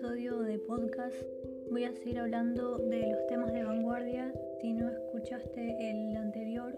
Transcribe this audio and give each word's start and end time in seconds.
de 0.00 0.58
podcast 0.60 1.14
voy 1.70 1.84
a 1.84 1.92
seguir 1.92 2.18
hablando 2.18 2.78
de 2.78 3.10
los 3.10 3.26
temas 3.26 3.52
de 3.52 3.62
vanguardia. 3.62 4.32
Si 4.58 4.72
no 4.72 4.88
escuchaste 4.88 5.90
el 5.90 6.16
anterior, 6.16 6.74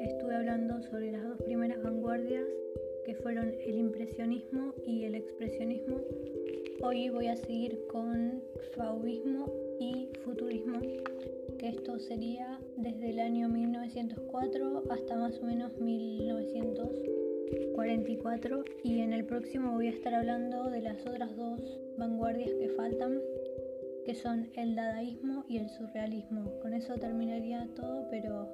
estuve 0.00 0.34
hablando 0.34 0.82
sobre 0.82 1.12
las 1.12 1.22
dos 1.22 1.40
primeras 1.42 1.80
vanguardias 1.80 2.44
que 3.06 3.14
fueron 3.14 3.54
el 3.64 3.78
impresionismo 3.78 4.74
y 4.84 5.04
el 5.04 5.14
expresionismo. 5.14 6.00
Hoy 6.82 7.10
voy 7.10 7.28
a 7.28 7.36
seguir 7.36 7.78
con 7.86 8.42
fauvismo 8.76 9.52
y 9.78 10.08
futurismo, 10.24 10.80
que 11.58 11.68
esto 11.68 12.00
sería 12.00 12.58
desde 12.76 13.10
el 13.10 13.20
año 13.20 13.48
1904 13.48 14.82
hasta 14.90 15.16
más 15.16 15.38
o 15.38 15.46
menos 15.46 15.70
1944 17.50 18.64
y 18.84 19.00
en 19.00 19.12
el 19.12 19.24
próximo 19.24 19.72
voy 19.72 19.88
a 19.88 19.90
estar 19.90 20.14
hablando 20.14 20.70
de 20.70 20.82
las 20.82 21.00
otras 21.06 21.34
dos 21.36 21.60
vanguardias 21.96 22.50
que 22.58 22.68
faltan, 22.70 23.20
que 24.04 24.14
son 24.14 24.50
el 24.56 24.74
dadaísmo 24.74 25.44
y 25.48 25.58
el 25.58 25.68
surrealismo. 25.70 26.58
Con 26.60 26.74
eso 26.74 26.94
terminaría 26.94 27.68
todo, 27.74 28.06
pero 28.10 28.48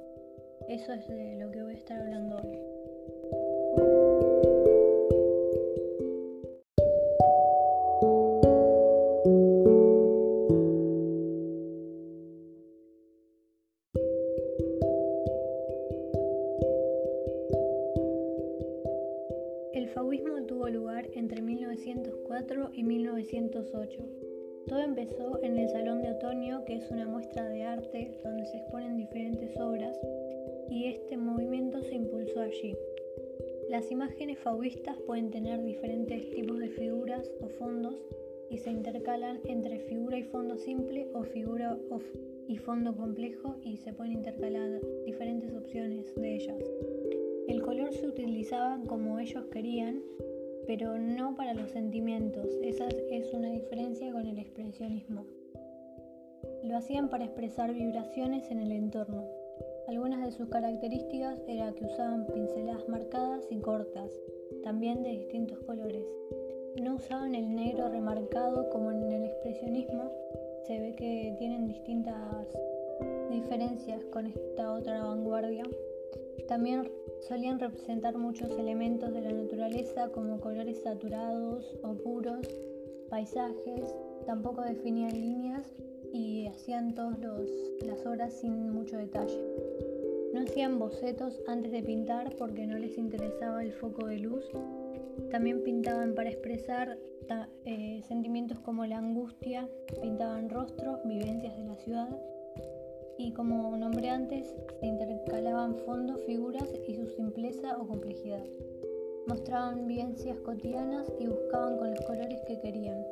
eso 0.68 0.92
es 0.92 1.08
de 1.08 1.38
lo 1.40 1.50
que 1.50 1.62
voy 1.62 1.74
a 1.74 1.78
estar 1.78 2.00
hablando 2.00 2.36
hoy. 2.36 2.73
1904 22.34 22.70
y 22.74 22.82
1908. 22.82 24.04
Todo 24.66 24.80
empezó 24.80 25.40
en 25.42 25.56
el 25.56 25.68
Salón 25.68 26.02
de 26.02 26.10
Otoño, 26.10 26.64
que 26.64 26.76
es 26.76 26.90
una 26.90 27.06
muestra 27.06 27.48
de 27.48 27.62
arte 27.62 28.18
donde 28.24 28.44
se 28.46 28.56
exponen 28.56 28.96
diferentes 28.96 29.56
obras, 29.60 29.96
y 30.68 30.86
este 30.86 31.16
movimiento 31.16 31.80
se 31.82 31.94
impulsó 31.94 32.40
allí. 32.40 32.74
Las 33.70 33.90
imágenes 33.92 34.38
fauvistas 34.38 34.98
pueden 35.06 35.30
tener 35.30 35.62
diferentes 35.62 36.28
tipos 36.30 36.58
de 36.58 36.70
figuras 36.70 37.30
o 37.40 37.48
fondos 37.48 38.02
y 38.50 38.58
se 38.58 38.70
intercalan 38.70 39.40
entre 39.44 39.78
figura 39.80 40.18
y 40.18 40.24
fondo 40.24 40.56
simple 40.56 41.08
o 41.14 41.22
figura 41.22 41.78
y 42.48 42.56
fondo 42.56 42.96
complejo 42.96 43.56
y 43.62 43.76
se 43.76 43.92
pueden 43.92 44.14
intercalar 44.14 44.80
diferentes 45.06 45.54
opciones 45.54 46.12
de 46.16 46.34
ellas. 46.34 46.62
El 47.46 47.62
color 47.62 47.92
se 47.92 48.06
utilizaba 48.08 48.80
como 48.88 49.20
ellos 49.20 49.44
querían, 49.52 50.02
pero 50.66 50.98
no 50.98 51.34
para 51.34 51.54
los 51.54 51.70
sentimientos. 51.70 52.48
Esa 52.62 52.88
es 53.10 53.32
una 53.32 53.50
diferencia 53.50 54.12
con 54.12 54.26
el 54.26 54.38
expresionismo. 54.38 55.26
Lo 56.62 56.76
hacían 56.76 57.08
para 57.08 57.24
expresar 57.24 57.74
vibraciones 57.74 58.50
en 58.50 58.60
el 58.60 58.72
entorno. 58.72 59.24
Algunas 59.86 60.24
de 60.24 60.32
sus 60.32 60.48
características 60.48 61.42
era 61.46 61.72
que 61.72 61.84
usaban 61.84 62.26
pinceladas 62.26 62.88
marcadas 62.88 63.46
y 63.50 63.58
cortas, 63.58 64.10
también 64.62 65.02
de 65.02 65.10
distintos 65.10 65.58
colores. 65.60 66.04
No 66.82 66.94
usaban 66.94 67.34
el 67.34 67.54
negro 67.54 67.88
remarcado 67.88 68.68
como 68.70 68.90
en 68.90 69.12
el 69.12 69.24
expresionismo. 69.24 70.10
Se 70.66 70.80
ve 70.80 70.94
que 70.96 71.34
tienen 71.38 71.68
distintas 71.68 72.48
diferencias 73.30 74.02
con 74.06 74.26
esta 74.26 74.72
otra 74.72 75.04
vanguardia. 75.04 75.64
También 76.48 76.90
solían 77.20 77.58
representar 77.58 78.18
muchos 78.18 78.50
elementos 78.58 79.12
de 79.12 79.22
la 79.22 79.32
naturaleza 79.32 80.08
como 80.08 80.40
colores 80.40 80.82
saturados 80.82 81.76
o 81.82 81.94
puros, 81.94 82.46
paisajes, 83.08 83.94
tampoco 84.26 84.62
definían 84.62 85.12
líneas 85.12 85.66
y 86.12 86.46
hacían 86.46 86.94
todas 86.94 87.18
las 87.86 88.04
obras 88.06 88.34
sin 88.34 88.70
mucho 88.72 88.96
detalle. 88.96 89.40
No 90.32 90.40
hacían 90.40 90.78
bocetos 90.78 91.40
antes 91.46 91.72
de 91.72 91.82
pintar 91.82 92.34
porque 92.36 92.66
no 92.66 92.78
les 92.78 92.98
interesaba 92.98 93.62
el 93.62 93.72
foco 93.72 94.06
de 94.06 94.18
luz. 94.18 94.44
También 95.30 95.62
pintaban 95.62 96.14
para 96.14 96.30
expresar 96.30 96.98
eh, 97.64 98.02
sentimientos 98.06 98.58
como 98.60 98.84
la 98.84 98.98
angustia, 98.98 99.68
pintaban 100.02 100.50
rostros, 100.50 101.00
vivencias 101.04 101.56
de 101.56 101.64
la 101.64 101.76
ciudad 101.76 102.33
y 103.18 103.32
como 103.32 103.76
nombré 103.76 104.10
antes, 104.10 104.54
se 104.80 104.86
intercalaban 104.86 105.76
fondos, 105.86 106.20
figuras 106.24 106.68
y 106.86 106.94
su 106.94 107.06
simpleza 107.06 107.76
o 107.78 107.86
complejidad. 107.86 108.44
Mostraban 109.26 109.86
vivencias 109.86 110.38
cotidianas 110.40 111.10
y 111.18 111.26
buscaban 111.26 111.78
con 111.78 111.90
los 111.90 112.00
colores 112.02 112.40
que 112.46 112.60
querían, 112.60 113.02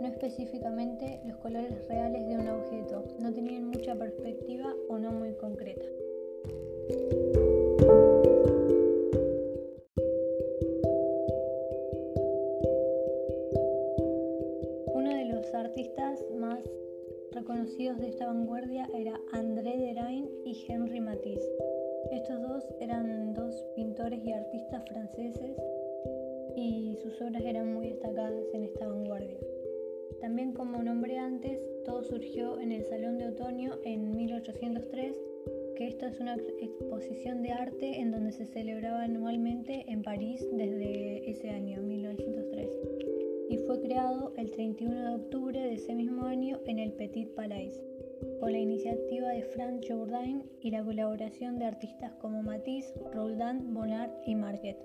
no 0.00 0.08
específicamente 0.08 1.20
los 1.26 1.36
colores 1.38 1.86
reales 1.88 2.26
de 2.26 2.36
un 2.36 2.48
objeto, 2.48 3.04
no 3.20 3.32
tenían 3.32 3.68
mucha 3.68 3.94
perspectiva 3.94 4.74
o 4.88 4.98
no 4.98 5.12
muy 5.12 5.32
concreta. 5.34 5.86
Uno 14.92 15.10
de 15.14 15.24
los 15.26 15.54
artistas 15.54 16.22
más 16.38 16.60
reconocidos 17.34 17.98
de 17.98 18.08
esta 18.08 18.26
vanguardia 18.26 18.88
era 18.94 19.20
André 19.32 19.76
Derain 19.76 20.30
y 20.44 20.64
Henri 20.68 21.00
Matisse. 21.00 21.48
Estos 22.12 22.40
dos 22.40 22.64
eran 22.80 23.34
dos 23.34 23.54
pintores 23.74 24.24
y 24.24 24.32
artistas 24.32 24.84
franceses 24.88 25.56
y 26.56 26.96
sus 27.02 27.20
obras 27.20 27.42
eran 27.42 27.74
muy 27.74 27.88
destacadas 27.88 28.44
en 28.52 28.64
esta 28.64 28.86
vanguardia. 28.86 29.38
También 30.20 30.52
como 30.52 30.82
nombré 30.82 31.18
antes, 31.18 31.60
todo 31.84 32.02
surgió 32.04 32.60
en 32.60 32.70
el 32.70 32.84
Salón 32.84 33.18
de 33.18 33.28
Otoño 33.28 33.78
en 33.84 34.14
1803, 34.16 35.16
que 35.76 35.88
esta 35.88 36.08
es 36.08 36.20
una 36.20 36.36
exposición 36.60 37.42
de 37.42 37.50
arte 37.50 38.00
en 38.00 38.12
donde 38.12 38.30
se 38.30 38.46
celebraba 38.46 39.02
anualmente 39.02 39.84
en 39.88 40.02
París 40.02 40.46
desde 40.52 41.28
ese 41.28 41.50
año, 41.50 41.82
1903 41.82 43.13
y 43.54 43.58
fue 43.58 43.80
creado 43.80 44.32
el 44.36 44.50
31 44.50 45.00
de 45.00 45.14
octubre 45.14 45.60
de 45.60 45.74
ese 45.74 45.94
mismo 45.94 46.26
año 46.26 46.58
en 46.66 46.80
el 46.80 46.92
Petit 46.94 47.32
Palais, 47.36 47.80
con 48.40 48.50
la 48.50 48.58
iniciativa 48.58 49.28
de 49.28 49.44
Franz 49.44 49.86
Jourdain 49.88 50.42
y 50.60 50.72
la 50.72 50.82
colaboración 50.82 51.60
de 51.60 51.66
artistas 51.66 52.12
como 52.14 52.42
Matisse, 52.42 52.92
Roldán, 53.12 53.72
Bonnard 53.72 54.10
y 54.26 54.34
Marquet. 54.34 54.76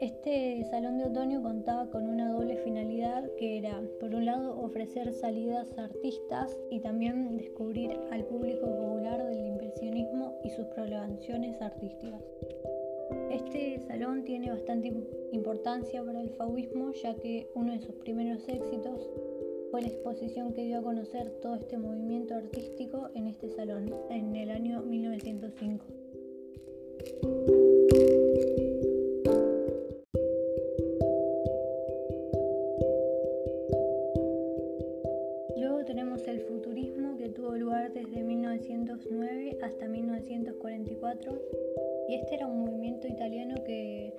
Este 0.00 0.64
salón 0.64 0.98
de 0.98 1.04
otoño 1.04 1.40
contaba 1.40 1.88
con 1.88 2.08
una 2.08 2.32
doble 2.32 2.56
finalidad 2.56 3.30
que 3.38 3.58
era, 3.58 3.80
por 4.00 4.12
un 4.12 4.26
lado, 4.26 4.60
ofrecer 4.60 5.12
salidas 5.12 5.68
a 5.78 5.84
artistas 5.84 6.58
y 6.68 6.80
también 6.80 7.36
descubrir 7.36 7.92
al 8.10 8.24
público 8.24 8.66
popular 8.66 9.24
del 9.24 9.46
impresionismo 9.46 10.36
y 10.42 10.50
sus 10.50 10.66
prolongaciones 10.66 11.62
artísticas. 11.62 12.24
Este 13.30 13.78
salón 13.86 14.24
tiene 14.24 14.50
bastante 14.50 14.92
importancia 15.32 16.04
para 16.04 16.20
el 16.20 16.30
fauvismo 16.30 16.92
ya 16.92 17.14
que 17.14 17.48
uno 17.54 17.72
de 17.72 17.80
sus 17.80 17.94
primeros 17.96 18.48
éxitos 18.48 19.08
fue 19.70 19.82
la 19.82 19.88
exposición 19.88 20.52
que 20.52 20.66
dio 20.66 20.78
a 20.78 20.82
conocer 20.82 21.30
todo 21.40 21.54
este 21.56 21.78
movimiento 21.78 22.34
artístico 22.34 23.08
en 23.14 23.26
este 23.26 23.48
salón 23.48 23.90
en 24.10 24.36
el 24.36 24.50
año 24.50 24.82
1905. 24.82 25.86
Luego 35.56 35.84
tenemos 35.86 36.26
el 36.28 36.40
futurismo 36.40 37.16
que 37.16 37.30
tuvo 37.30 37.56
lugar 37.56 37.92
desde 37.92 38.22
1909 38.22 39.58
hasta 39.62 39.88
1944 39.88 41.40
y 42.08 42.14
este 42.14 42.34
era 42.34 42.46
un 42.46 42.60
movimiento 42.64 43.08
italiano 43.08 43.62
que 43.64 44.14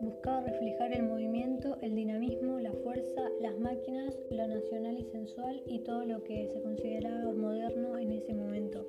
buscaba 0.00 0.40
reflejar 0.42 0.92
el 0.92 1.04
movimiento, 1.04 1.78
el 1.80 1.94
dinamismo, 1.94 2.58
la 2.58 2.72
fuerza, 2.72 3.28
las 3.40 3.58
máquinas, 3.58 4.14
lo 4.30 4.46
nacional 4.46 4.98
y 4.98 5.04
sensual 5.04 5.62
y 5.66 5.78
todo 5.80 6.04
lo 6.04 6.22
que 6.24 6.48
se 6.48 6.60
consideraba 6.60 7.32
moderno 7.32 7.96
en 7.98 8.12
ese 8.12 8.34
momento. 8.34 8.86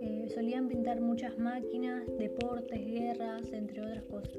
Eh, 0.00 0.28
solían 0.34 0.68
pintar 0.68 1.00
muchas 1.00 1.38
máquinas, 1.38 2.04
deportes, 2.18 2.84
guerras, 2.84 3.52
entre 3.52 3.82
otras 3.82 4.02
cosas. 4.04 4.36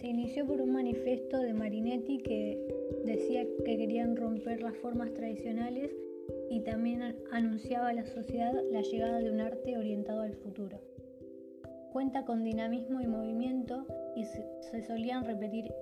Se 0.00 0.08
inició 0.08 0.44
por 0.46 0.60
un 0.60 0.72
manifiesto 0.72 1.38
de 1.38 1.54
Marinetti 1.54 2.18
que 2.18 2.58
decía 3.04 3.46
que 3.64 3.76
querían 3.76 4.16
romper 4.16 4.60
las 4.60 4.76
formas 4.78 5.14
tradicionales 5.14 5.92
y 6.50 6.60
también 6.60 7.14
anunciaba 7.30 7.90
a 7.90 7.92
la 7.92 8.06
sociedad 8.06 8.52
la 8.72 8.82
llegada 8.82 9.20
de 9.20 9.30
un 9.30 9.40
arte 9.40 9.78
orientado 9.78 10.22
al 10.22 10.34
futuro. 10.34 10.80
Cuenta 11.92 12.24
con 12.24 12.42
dinamismo 12.42 13.00
y 13.00 13.06
movimiento 13.06 13.84
y 14.16 14.24
se, 14.24 14.82
solían 14.86 15.24
repetir 15.24 15.72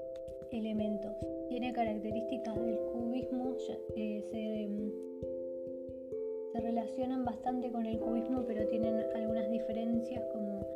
elementos. 0.51 1.13
Tiene 1.49 1.73
características 1.73 2.61
del 2.61 2.79
cubismo, 2.93 3.57
eh, 3.95 4.25
se, 4.31 4.69
se 6.53 6.61
relacionan 6.61 7.25
bastante 7.25 7.71
con 7.71 7.87
el 7.87 7.99
cubismo, 8.01 8.45
pero 8.45 8.67
tienen 8.67 9.05
algunas 9.15 9.49
diferencias 9.51 10.25
como 10.33 10.67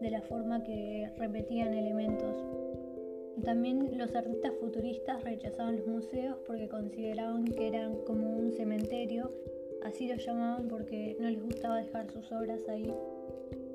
de 0.00 0.10
la 0.10 0.22
forma 0.22 0.62
que 0.64 1.08
repetían 1.16 1.72
elementos. 1.72 2.44
También 3.44 3.96
los 3.96 4.14
artistas 4.14 4.52
futuristas 4.60 5.22
rechazaban 5.24 5.76
los 5.76 5.86
museos 5.86 6.36
porque 6.46 6.68
consideraban 6.68 7.44
que 7.44 7.68
eran 7.68 7.96
como 8.04 8.28
un 8.28 8.52
cementerio, 8.52 9.32
así 9.82 10.08
lo 10.08 10.16
llamaban 10.16 10.68
porque 10.68 11.16
no 11.20 11.28
les 11.28 11.42
gustaba 11.42 11.76
dejar 11.76 12.10
sus 12.10 12.30
obras 12.32 12.68
ahí. 12.68 12.92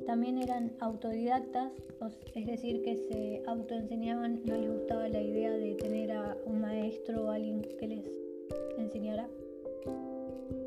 También 0.06 0.38
eran 0.38 0.72
autodidactas, 0.80 1.72
es 2.36 2.46
decir, 2.46 2.84
que 2.84 2.96
se 2.96 3.42
autoenseñaban, 3.48 4.42
no 4.46 4.56
les 4.56 4.72
gustaba 4.72 5.08
la 5.10 5.22
idea 5.22 5.52
de 5.52 5.76
tener 5.76 6.12
a 6.12 6.38
un 6.46 6.62
maestro 6.62 7.26
o 7.26 7.30
alguien 7.32 7.62
que 7.80 7.88
les 7.88 8.12
enseñara. 8.78 9.28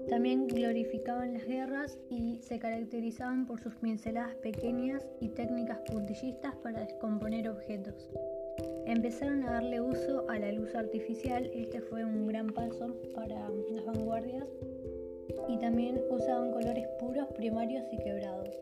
También 0.09 0.49
glorificaban 0.49 1.35
las 1.35 1.45
guerras 1.45 1.99
y 2.09 2.41
se 2.43 2.59
caracterizaban 2.59 3.47
por 3.47 3.61
sus 3.61 3.75
pinceladas 3.77 4.35
pequeñas 4.37 5.07
y 5.21 5.29
técnicas 5.29 5.79
puntillistas 5.91 6.57
para 6.57 6.81
descomponer 6.81 7.49
objetos. 7.49 8.09
Empezaron 8.87 9.43
a 9.43 9.53
darle 9.53 9.83
uso 9.83 10.29
a 10.31 10.39
la 10.39 10.51
luz 10.51 10.75
artificial, 10.75 11.51
este 11.55 11.81
fue 11.83 12.05
un 12.05 12.27
gran 12.27 12.49
paso 12.49 12.97
para 13.15 13.51
las 13.71 13.85
vanguardias, 13.85 14.49
y 15.47 15.59
también 15.59 16.01
usaban 16.11 16.53
colores 16.53 16.89
puros, 16.99 17.29
primarios 17.37 17.85
y 17.93 17.99
quebrados. 17.99 18.59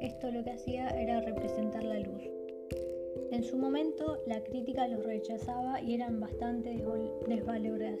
Esto 0.00 0.30
lo 0.30 0.42
que 0.42 0.50
hacía 0.50 0.88
era 0.88 1.20
representar 1.20 1.84
la 1.84 1.98
luz. 2.00 2.22
En 3.30 3.44
su 3.44 3.56
momento 3.56 4.22
la 4.26 4.42
crítica 4.42 4.88
los 4.88 5.04
rechazaba 5.04 5.80
y 5.80 5.94
eran 5.94 6.20
bastante 6.20 6.70
desvaloradas 7.26 8.00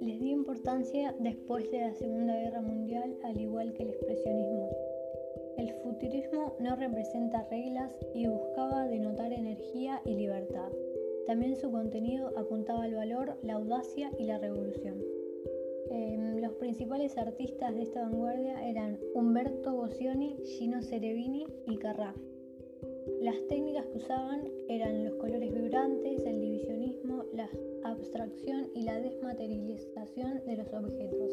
Les 0.00 0.18
dio 0.18 0.32
importancia 0.32 1.14
después 1.20 1.70
de 1.70 1.80
la 1.80 1.94
Segunda 1.94 2.36
Guerra 2.36 2.60
Mundial, 2.60 3.16
al 3.24 3.40
igual 3.40 3.72
que 3.72 3.84
el 3.84 3.90
expresionismo. 3.90 4.70
El 5.56 5.72
futurismo 5.82 6.56
no 6.58 6.76
representa 6.76 7.46
reglas 7.50 7.92
y 8.14 8.26
buscaba 8.26 8.86
denotar 8.88 9.32
energía 9.32 10.00
y 10.04 10.14
libertad. 10.14 10.70
También 11.26 11.56
su 11.56 11.70
contenido 11.70 12.32
apuntaba 12.36 12.84
al 12.84 12.94
valor, 12.94 13.36
la 13.42 13.54
audacia 13.54 14.10
y 14.18 14.24
la 14.24 14.38
revolución. 14.38 15.02
Em, 15.90 16.40
los 16.40 16.52
principales 16.54 17.18
artistas 17.18 17.74
de 17.74 17.82
esta 17.82 18.02
vanguardia 18.02 18.66
eran 18.68 18.98
Umberto 19.14 19.74
Boccioni, 19.74 20.36
Gino 20.44 20.82
Cerevini 20.82 21.46
y 21.66 21.76
Carrà. 21.76 22.14
Las 23.20 23.36
técnicas 23.48 23.86
que 23.86 23.98
usaban 23.98 24.48
eran 24.68 25.04
los 25.04 25.14
colores 25.14 25.52
vibrantes, 25.52 26.24
el 26.24 26.40
divisionismo, 26.40 27.24
la 27.34 27.48
abstracción 27.84 28.70
y 28.74 28.82
la 28.82 29.00
desmaterialización 29.00 30.40
de 30.46 30.56
los 30.56 30.72
objetos. 30.72 31.30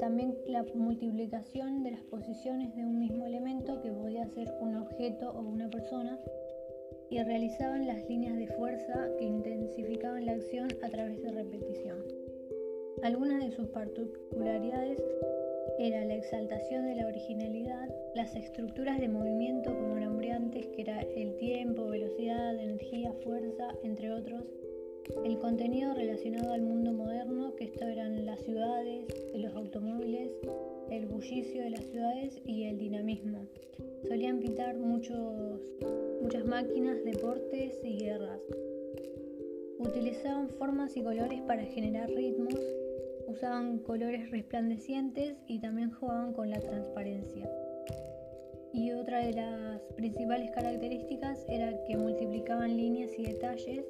También 0.00 0.34
la 0.46 0.64
multiplicación 0.74 1.82
de 1.82 1.90
las 1.90 2.02
posiciones 2.04 2.74
de 2.74 2.84
un 2.84 2.98
mismo 2.98 3.26
elemento 3.26 3.82
que 3.82 3.92
podía 3.92 4.26
ser 4.28 4.50
un 4.58 4.76
objeto 4.76 5.30
o 5.30 5.40
una 5.40 5.68
persona 5.68 6.18
y 7.10 7.22
realizaban 7.22 7.86
las 7.86 8.08
líneas 8.08 8.38
de 8.38 8.46
fuerza 8.46 9.08
que 9.18 9.24
intensificaban 9.26 10.24
la 10.24 10.32
acción 10.32 10.68
a 10.82 10.88
través 10.88 11.22
de 11.22 11.32
repetición. 11.32 11.98
Algunas 13.02 13.44
de 13.44 13.50
sus 13.50 13.68
particularidades 13.68 15.02
era 15.78 16.04
la 16.04 16.14
exaltación 16.14 16.86
de 16.86 16.94
la 16.94 17.06
originalidad, 17.06 17.88
las 18.14 18.34
estructuras 18.34 19.00
de 19.00 19.08
movimiento 19.08 19.74
como 19.74 20.00
nombré 20.00 20.32
antes, 20.32 20.66
que 20.68 20.82
era 20.82 21.00
el 21.00 21.36
tiempo, 21.36 21.88
velocidad, 21.88 22.58
energía, 22.58 23.12
fuerza, 23.22 23.74
entre 23.82 24.12
otros, 24.12 24.44
el 25.24 25.38
contenido 25.38 25.94
relacionado 25.94 26.52
al 26.52 26.62
mundo 26.62 26.92
moderno, 26.92 27.54
que 27.56 27.64
esto 27.64 27.86
eran 27.86 28.24
las 28.24 28.40
ciudades, 28.40 29.06
los 29.34 29.54
automóviles, 29.54 30.30
el 30.90 31.06
bullicio 31.06 31.62
de 31.62 31.70
las 31.70 31.84
ciudades 31.84 32.40
y 32.44 32.64
el 32.64 32.78
dinamismo. 32.78 33.46
Solían 34.08 34.40
pintar 34.40 34.76
muchos, 34.76 35.60
muchas 36.22 36.44
máquinas, 36.46 37.04
deportes 37.04 37.78
y 37.84 37.98
guerras. 37.98 38.40
Utilizaban 39.78 40.48
formas 40.48 40.96
y 40.96 41.02
colores 41.02 41.40
para 41.42 41.64
generar 41.64 42.10
ritmos, 42.10 42.60
usaban 43.28 43.78
colores 43.78 44.30
resplandecientes 44.30 45.36
y 45.46 45.60
también 45.60 45.90
jugaban 45.90 46.32
con 46.32 46.50
la 46.50 46.60
transparencia. 46.60 47.50
Y 48.72 48.92
otra 48.92 49.24
de 49.24 49.32
las 49.32 49.80
principales 49.96 50.50
características 50.52 51.44
era 51.48 51.82
que 51.84 51.96
multiplicaban 51.96 52.76
líneas 52.76 53.10
y 53.18 53.24
detalles 53.24 53.84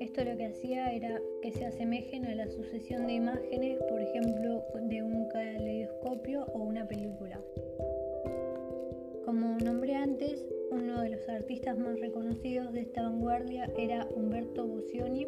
esto 0.00 0.24
lo 0.24 0.36
que 0.36 0.46
hacía 0.46 0.92
era 0.92 1.20
que 1.42 1.52
se 1.52 1.66
asemejen 1.66 2.24
a 2.24 2.34
la 2.34 2.48
sucesión 2.48 3.06
de 3.06 3.12
imágenes, 3.12 3.78
por 3.88 4.00
ejemplo, 4.00 4.64
de 4.88 5.02
un 5.02 5.28
caleidoscopio 5.28 6.46
o 6.54 6.60
una 6.60 6.88
película. 6.88 7.38
Como 9.26 9.58
nombré 9.58 9.94
antes, 9.94 10.48
uno 10.70 11.02
de 11.02 11.10
los 11.10 11.28
artistas 11.28 11.78
más 11.78 12.00
reconocidos 12.00 12.72
de 12.72 12.80
esta 12.80 13.02
vanguardia 13.02 13.70
era 13.76 14.08
Umberto 14.16 14.66
Boccioni, 14.66 15.26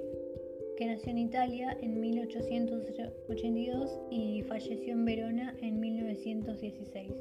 que 0.79 0.87
nació 0.87 1.11
en 1.11 1.19
Italia 1.19 1.77
en 1.83 2.01
1882 2.01 4.01
y 4.11 4.43
falleció 4.49 4.95
en 4.95 5.05
Verona 5.05 5.55
en 5.61 5.81
1916. 5.81 7.13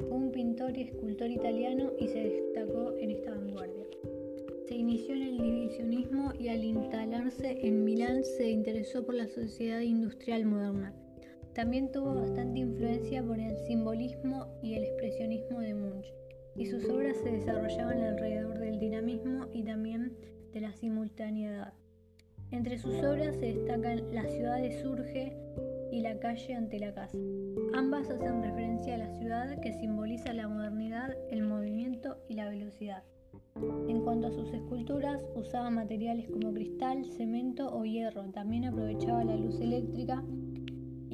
Fue 0.00 0.16
un 0.16 0.32
pintor 0.32 0.78
y 0.78 0.82
escultor 0.82 1.30
italiano 1.30 1.92
y 1.98 2.08
se 2.08 2.24
destacó 2.24 2.94
en 2.98 3.10
esta 3.10 3.32
vanguardia. 3.32 3.75
Inició 4.76 5.14
en 5.14 5.22
el 5.22 5.38
divisionismo 5.38 6.34
y 6.38 6.48
al 6.48 6.62
instalarse 6.62 7.66
en 7.66 7.82
Milán 7.82 8.22
se 8.22 8.50
interesó 8.50 9.06
por 9.06 9.14
la 9.14 9.26
sociedad 9.26 9.80
industrial 9.80 10.44
moderna. 10.44 10.94
También 11.54 11.90
tuvo 11.90 12.14
bastante 12.14 12.58
influencia 12.58 13.24
por 13.24 13.40
el 13.40 13.56
simbolismo 13.66 14.46
y 14.62 14.74
el 14.74 14.84
expresionismo 14.84 15.60
de 15.60 15.72
Munch, 15.72 16.12
y 16.56 16.66
sus 16.66 16.86
obras 16.90 17.16
se 17.16 17.30
desarrollaban 17.30 18.02
alrededor 18.02 18.58
del 18.58 18.78
dinamismo 18.78 19.46
y 19.54 19.64
también 19.64 20.14
de 20.52 20.60
la 20.60 20.74
simultaneidad. 20.74 21.72
Entre 22.50 22.76
sus 22.76 23.02
obras 23.02 23.34
se 23.36 23.54
destacan 23.54 24.12
La 24.12 24.28
ciudad 24.28 24.60
de 24.60 24.78
Surge 24.82 25.38
y 25.90 26.02
La 26.02 26.20
calle 26.20 26.54
ante 26.54 26.78
la 26.78 26.92
casa. 26.92 27.16
Ambas 27.72 28.10
hacen 28.10 28.42
referencia 28.42 28.96
a 28.96 28.98
la 28.98 29.18
ciudad 29.18 29.58
que 29.60 29.72
simboliza 29.72 30.34
la 30.34 30.48
modernidad, 30.48 31.16
el 31.30 31.44
movimiento 31.44 32.18
y 32.28 32.34
la 32.34 32.50
velocidad. 32.50 33.04
En 33.88 34.02
cuanto 34.02 34.28
a 34.28 34.32
sus 34.32 34.52
esculturas, 34.52 35.24
usaba 35.34 35.70
materiales 35.70 36.28
como 36.28 36.52
cristal, 36.52 37.04
cemento 37.04 37.74
o 37.74 37.84
hierro. 37.84 38.24
También 38.30 38.64
aprovechaba 38.64 39.24
la 39.24 39.36
luz 39.36 39.60
eléctrica 39.60 40.22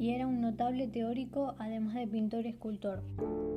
y 0.03 0.09
era 0.09 0.27
un 0.27 0.41
notable 0.41 0.87
teórico, 0.87 1.55
además 1.59 1.95
de 1.95 2.07
pintor 2.07 2.45
y 2.45 2.49
escultor. 2.49 3.03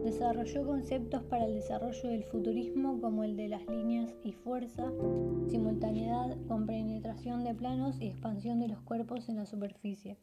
Desarrolló 0.05 0.65
conceptos 0.65 1.25
para 1.25 1.47
el 1.47 1.55
desarrollo 1.55 2.09
del 2.09 2.23
futurismo 2.23 3.01
como 3.01 3.25
el 3.25 3.37
de 3.37 3.49
las 3.49 3.67
líneas 3.67 4.15
y 4.23 4.33
fuerza, 4.33 4.93
simultaneidad, 5.49 6.37
compenetración 6.47 7.43
de 7.43 7.55
planos 7.55 8.01
y 8.01 8.07
expansión 8.07 8.61
de 8.61 8.69
los 8.69 8.81
cuerpos 8.83 9.29
en 9.29 9.37
la 9.37 9.47
superficie. 9.47 10.19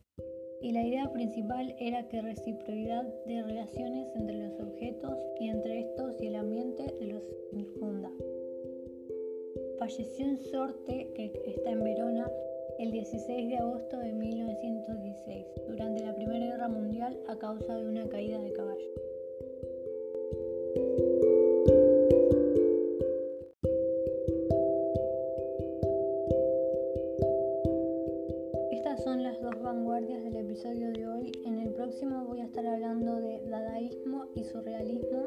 Y 0.62 0.72
la 0.72 0.88
idea 0.88 1.12
principal 1.12 1.76
era 1.78 2.08
que 2.08 2.22
reciprocidad 2.22 3.04
de 3.26 3.44
relaciones 3.44 4.08
entre 4.16 4.48
los 4.48 4.58
objetos 4.62 5.18
y 5.42 5.50
entre 5.50 5.82
estos 5.82 6.22
y 6.22 6.28
el 6.28 6.36
ambiente 6.36 6.86
los 7.02 7.24
infunda. 7.52 8.10
Falleció 9.84 10.26
en 10.26 10.38
Sorte, 10.38 11.12
que 11.14 11.34
está 11.46 11.72
en 11.72 11.84
Verona, 11.84 12.32
el 12.80 12.92
16 12.92 13.50
de 13.50 13.58
agosto 13.58 13.98
de 13.98 14.14
1916, 14.14 15.46
durante 15.68 16.06
la 16.06 16.16
Primera 16.16 16.46
Guerra 16.46 16.70
Mundial 16.70 17.20
a 17.28 17.38
causa 17.38 17.76
de 17.76 17.90
una 17.90 18.08
caída 18.08 18.40
de 18.40 18.54
caballo. 18.54 18.90
Estas 28.72 29.04
son 29.04 29.22
las 29.22 29.42
dos 29.42 29.62
vanguardias 29.62 30.24
del 30.24 30.38
episodio 30.38 30.94
de 30.94 31.08
hoy. 31.10 31.32
En 31.46 31.60
el 31.60 31.74
próximo 31.74 32.24
voy 32.24 32.40
a 32.40 32.46
estar 32.46 32.66
hablando 32.66 33.20
de 33.20 33.42
dadaísmo 33.50 34.28
y 34.34 34.46
surrealismo 34.46 35.26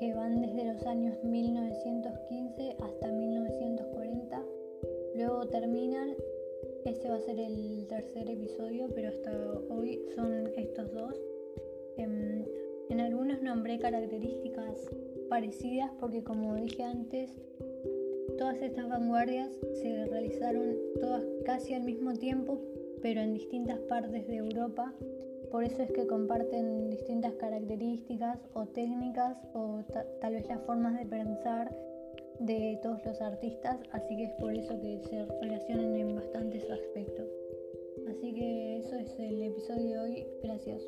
que 0.00 0.14
van 0.14 0.40
desde 0.40 0.64
los 0.64 0.86
años 0.86 1.22
1915 1.22 2.76
hasta 2.80 3.12
1940. 3.12 4.42
Luego 5.14 5.46
terminan, 5.48 6.14
este 6.86 7.10
va 7.10 7.16
a 7.16 7.20
ser 7.20 7.38
el 7.38 7.86
tercer 7.86 8.30
episodio, 8.30 8.88
pero 8.94 9.08
hasta 9.08 9.30
hoy 9.68 10.00
son 10.14 10.48
estos 10.56 10.90
dos. 10.94 11.20
En, 11.98 12.10
em, 12.10 12.44
en 12.88 13.00
algunos 13.00 13.42
nombré 13.42 13.78
características 13.78 14.88
parecidas 15.28 15.90
porque 16.00 16.24
como 16.24 16.56
dije 16.56 16.82
antes, 16.82 17.30
todas 18.38 18.62
estas 18.62 18.88
vanguardias 18.88 19.50
se 19.82 20.06
realizaron 20.06 20.76
todas 20.98 21.22
casi 21.44 21.74
al 21.74 21.82
mismo 21.82 22.14
tiempo, 22.14 22.58
pero 23.02 23.20
en 23.20 23.34
distintas 23.34 23.78
partes 23.80 24.26
de 24.26 24.36
Europa 24.36 24.94
por 25.50 25.64
eso 25.64 25.82
es 25.82 25.90
que 25.92 26.06
comparten 26.06 26.90
distintas 26.90 27.34
características 27.34 28.38
o 28.54 28.66
técnicas 28.66 29.36
o 29.52 29.82
tal 30.20 30.34
vez 30.34 30.46
las 30.48 30.60
formas 30.62 30.98
de 30.98 31.06
pensar 31.06 31.74
de 32.38 32.78
todos 32.82 33.04
los 33.04 33.20
artistas, 33.20 33.78
así 33.92 34.16
que 34.16 34.24
es 34.24 34.32
por 34.40 34.54
eso 34.54 34.80
que 34.80 35.00
se 35.08 35.26
relacionan 35.42 35.94
en 35.96 36.14
bastantes 36.14 36.64
aspectos. 36.70 37.28
Así 38.08 38.32
que 38.32 38.78
eso 38.78 38.96
es 38.96 39.18
el 39.18 39.42
episodio 39.42 39.90
de 39.90 39.98
hoy. 39.98 40.26
Gracias. 40.42 40.82